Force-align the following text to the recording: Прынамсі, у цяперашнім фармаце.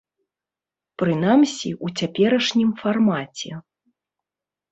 Прынамсі, 1.01 1.69
у 1.87 1.91
цяперашнім 2.01 2.71
фармаце. 2.81 3.51